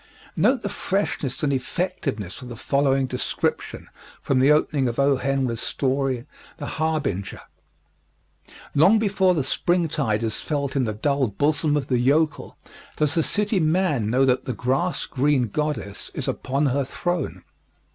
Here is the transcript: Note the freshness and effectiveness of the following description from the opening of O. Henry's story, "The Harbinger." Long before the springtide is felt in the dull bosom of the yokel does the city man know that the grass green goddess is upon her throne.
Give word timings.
Note 0.35 0.63
the 0.63 0.67
freshness 0.67 1.43
and 1.43 1.53
effectiveness 1.53 2.41
of 2.41 2.49
the 2.49 2.55
following 2.55 3.05
description 3.05 3.87
from 4.23 4.39
the 4.39 4.51
opening 4.51 4.87
of 4.87 4.97
O. 4.97 5.17
Henry's 5.17 5.61
story, 5.61 6.25
"The 6.57 6.65
Harbinger." 6.65 7.41
Long 8.73 8.97
before 8.97 9.35
the 9.35 9.43
springtide 9.43 10.23
is 10.23 10.39
felt 10.39 10.75
in 10.75 10.85
the 10.85 10.93
dull 10.93 11.27
bosom 11.27 11.77
of 11.77 11.85
the 11.85 11.99
yokel 11.99 12.57
does 12.95 13.13
the 13.13 13.21
city 13.21 13.59
man 13.59 14.09
know 14.09 14.25
that 14.25 14.45
the 14.45 14.53
grass 14.53 15.05
green 15.05 15.49
goddess 15.49 16.09
is 16.15 16.27
upon 16.27 16.65
her 16.65 16.83
throne. 16.83 17.43